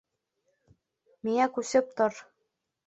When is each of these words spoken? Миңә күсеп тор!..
Миңә 1.29 1.49
күсеп 1.59 1.97
тор!.. 2.03 2.21